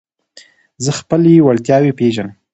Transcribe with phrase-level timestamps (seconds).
[0.83, 2.29] زه خپلي وړتیاوي پېژنم.